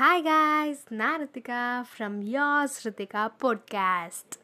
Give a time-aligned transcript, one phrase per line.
[0.00, 4.34] Hi guys நான் Rithika from யார் Ritika podcast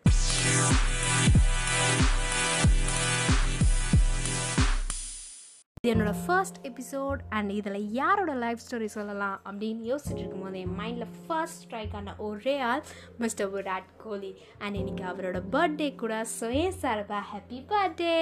[5.82, 11.06] இது என்னோட ஃபர்ஸ்ட் எபிசோட் அண்ட் இதில் யாரோட லைஃப் ஸ்டோரி சொல்லலாம் அப்படின்னு யோசிச்சுட்டு இருக்கும்போது என் மைண்டில்
[11.26, 12.84] ஃபர்ஸ்ட் ஸ்ட்ரைக் ஆன ஒரே ஆள்
[13.18, 14.38] மிஸ்டர் விராட் கோலி.
[14.58, 18.20] அண்ட் இன்னைக்கு அவரோட பர்த்டே கூட சுய சார்பா ஹாப்பி பர்த்டே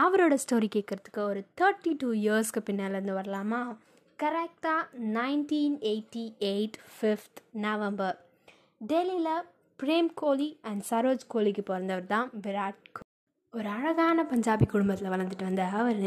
[0.00, 3.76] அவரோட ஸ்டோரி கேட்குறதுக்கு ஒரு தேர்ட்டி டூ இயர்ஸ்க்கு பின்னாலேருந்து வரலாமா?
[4.18, 8.16] கரெக்டாக nineteen eighty eight fifth November
[8.80, 9.42] டெல்லியில்
[9.78, 13.10] பிரேம் கோலி அண்ட் சரோஜ் கோலிக்கு பிறந்தவர் தான் விராட் கோலி
[13.54, 16.02] ஒரு அழகான பஞ்சாபி குடும்பத்தில் வளர்ந்துட்டு வந்த அவர்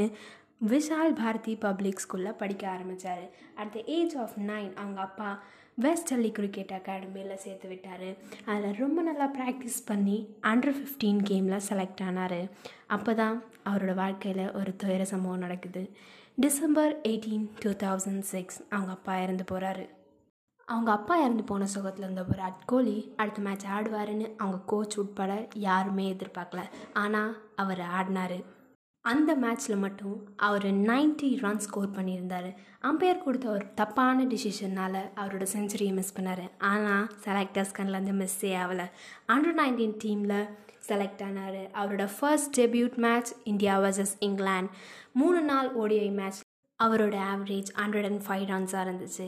[0.66, 3.24] விஷால் பாரதி பப்ளிக் ஸ்கூலில் படிக்க ஆரம்பித்தார்
[3.56, 5.30] at the age of nine அவங்க அப்பா
[5.84, 8.08] வெஸ்ட் டெல்லி கிரிக்கெட் அகாடமியில் சேர்த்து விட்டார்.
[8.52, 10.18] அதில் ரொம்ப நல்லா ப்ராக்டிஸ் பண்ணி
[10.52, 12.42] அண்டர் ஃபிஃப்டீன் கேமில் செலக்ட் ஆனார்.
[12.96, 13.38] அப்போ தான்
[13.70, 15.84] அவரோட வாழ்க்கையில் ஒரு துயர சம்பவம் நடக்குது.
[16.46, 19.86] December eighteen two thousand six அவங்க அப்பா இறந்து போகிறாரு
[20.68, 25.32] அவங்க அப்பா இறந்து போன சுகத்தில் இருந்த விராட் கோலி அடுத்த மேட்ச் ஆடுவாருன்னு அவங்க கோச் உட்பட
[25.68, 26.64] யாருமே எதிர்பார்க்கல.
[26.94, 28.40] ஆனால் அவர் ஆடினார்.
[29.12, 30.16] அந்த மேட்ச்சில் மட்டும்
[30.48, 32.50] அவர் 90 ரன் ஸ்கோர் பண்ணியிருந்தார்.
[32.90, 36.44] அம்பையர் கொடுத்த ஒரு தப்பான டிசிஷனால் அவரோட செஞ்சுரியை மிஸ் பண்ணார்.
[36.72, 38.88] ஆனால் செலக்டர்ஸ் கண்ணிலேருந்து மிஸ்ஸே ஆகலை.
[39.34, 40.50] அண்டர் நைன்டீன் டீமில்
[40.88, 41.60] செலக்ட் ஆனார்.
[41.82, 44.74] அவரோட first debut match India versus England.
[45.22, 46.42] மூணு நாள் ஓடிஐ மேட்ச்
[46.80, 49.28] அவரோட ஆவரேஜ் ஹண்ட்ரட் அண்ட் ஃபைவ் ரன்ஸாக இருந்துச்சு.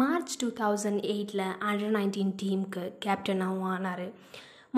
[0.00, 4.06] மார்ச் டூ தௌசண்ட் எயிட்டில் அண்டர் நைன்டீன் டீமுக்கு கேப்டனாகவும் ஆனார்.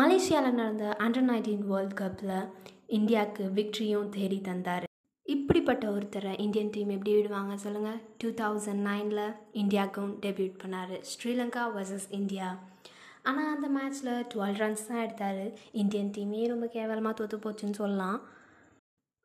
[0.01, 2.37] மலேசியாவில் நடந்த அண்டர் நைன்டீன் வேர்ல்ட் கப்பில்
[2.97, 4.85] இந்தியாவுக்கு விக்ட்ரியும் தேடி தந்தார்.
[5.27, 10.95] இப்படிப்பட்ட ஒருத்தரை இந்தியன் டீம் எப்படி விடுவாங்க சொல்லுங்கள் டூ தௌசண்ட் நைனில் இந்தியாவுக்கும் டெபியூட் பண்ணார்.
[11.11, 12.49] Sri Lanka versus India.
[13.23, 15.45] ஆனால் அந்த மேட்ச்சில் டுவெல் ரன்ஸ் தான் எடுத்தார்.
[15.83, 18.19] இந்தியன் டீமே ரொம்ப கேவலமாக தோற்று போச்சுன்னு சொல்லலாம்.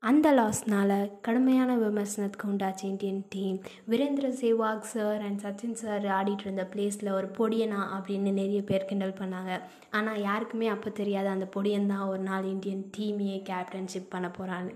[0.10, 3.58] அந்த லாஸ்னால் கடுமையான விமர்சனத்துக்கு உண்டாச்சு Indian team
[3.92, 9.16] Virender Sehwag sir and Sachin sir ஆடிட்டு இருந்த பிளேஸில் ஒரு பொடியனா அப்படின்னு நிறைய பேர் கிண்டல்
[9.22, 9.52] பண்ணாங்க.
[9.98, 14.76] ஆனால் யாருக்குமே அப்போ தெரியாது அந்த பொடியன் தான் ஒரு நாள் இந்தியன் டீமையே கேப்டன்ஷிப் பண்ண போகிறான்னு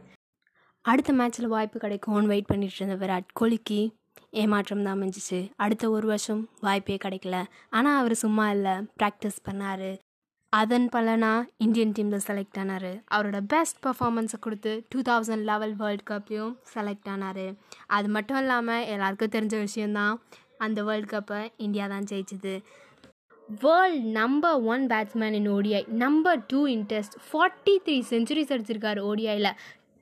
[0.85, 3.81] அடுத்த மேட்ச்சில் வாய்ப்பு கிடைக்கும்னு வெயிட் பண்ணிட்டு இருந்த விராட் கோலிக்கு
[4.41, 7.37] ஏமாற்றம் தான் அமைஞ்சிச்சு அடுத்த ஒரு வருஷம் வாய்ப்பே கிடைக்கல.
[7.69, 9.89] ஆனால் அவர் சும்மா இல்லை ப்ராக்டிஸ் பண்ணார்.
[10.53, 11.31] அதன் பலனா
[11.63, 12.91] இந்தியன் டீமில் செலக்ட் ஆனார்.
[13.15, 17.47] அவரோட பெஸ்ட் பர்ஃபார்மன்ஸை கொடுத்து டூ தௌசண்ட் லெவல் வேர்ல்ட் கப்லேயும் செலக்ட் ஆனார்.
[17.95, 20.15] அது மட்டும் இல்லாமல் எல்லாருக்கும் தெரிஞ்ச விஷயந்தான்
[20.65, 22.55] அந்த வேர்ல்ட் கப்பை இந்தியா தான் ஜெயிச்சுது.
[23.63, 29.53] World number one batsman in ODI number two in test forty three centuries அடிச்சிருக்காரு ஓடிஐயில்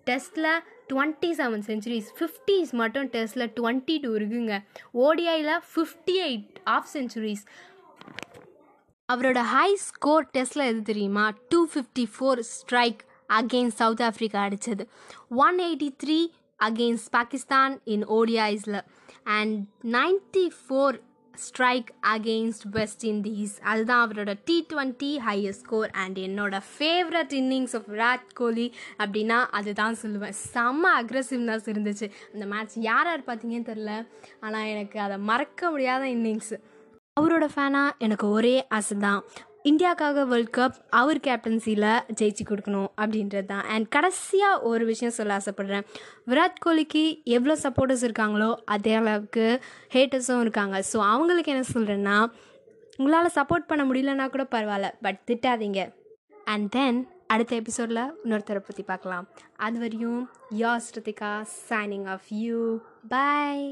[0.07, 0.51] டெஸ்ட்டில்
[0.89, 4.55] டுவெண்ட்டி செவன் செஞ்சுரிஸ் ஃபிஃப்டிஸ் மட்டும் டெஸ்ட்டில் டுவெண்ட்டி டூ இருக்குங்க
[5.05, 7.45] ஓடிஐயில் ஃபிஃப்டி எயிட் ஆஃப் செஞ்சுரிஸ்
[9.09, 11.33] அவரோட ஹை ஸ்கோர் டெஸ்ட்டில் எது தெரியுமா?
[11.49, 14.83] Two fifty four strike against South Africa அடித்தது
[15.29, 16.17] one eighty three
[16.59, 18.79] against Pakistan in ஓடிஐஸில்
[19.23, 19.55] and
[19.91, 20.97] ninety four
[21.33, 27.89] strike against West Indies அதுதான் அவரோட T twenty highest score and என்னோட favourite innings of
[27.89, 28.67] Virat Kohli
[28.97, 30.37] அப்படின்னா அதுதான் சொல்லுவேன்.
[30.53, 32.09] செம்ம அக்ரஸிவ்னஸ் இருந்துச்சு.
[32.33, 34.07] அந்த மேட்ச் யார் யார் பார்த்தீங்கன்னு தெரில
[34.39, 36.57] ஆனால் எனக்கு அதை மறக்க முடியாத இன்னிங்ஸு
[37.19, 39.19] அவரோட ஃபேனாக எனக்கு ஒரே ஆசை தான்
[39.69, 41.85] இந்தியாவுக்காக வேர்ல்ட் கப் அவர் கேப்டன்சியில்
[42.19, 43.63] ஜெயிச்சு கொடுக்கணும் அப்படின்றது தான்.
[43.73, 45.85] அண்ட் கடைசியாக ஒரு விஷயம் சொல்ல ஆசைப்பட்றேன்.
[46.31, 47.03] விராட் கோலிக்கு
[47.37, 49.45] எவ்வளோ சப்போர்ட்டர்ஸ் இருக்காங்களோ அதே அளவுக்கு
[49.95, 50.83] ஹேட்டர்ஸும் இருக்காங்க.
[50.91, 52.17] ஸோ அவங்களுக்கு என்ன சொல்கிறேன்னா
[52.99, 55.81] உங்களால் சப்போர்ட் பண்ண முடியலன்னா கூட பரவாயில்ல பட் திட்டாதீங்க.
[56.53, 59.27] அண்ட் தென் அடுத்த எபிசோடில் இன்னொருத்தரை பற்றி பார்க்கலாம்.
[59.57, 60.21] அது வரையும்
[60.63, 61.33] yes Rithika
[61.69, 62.61] signing off you
[63.15, 63.65] bye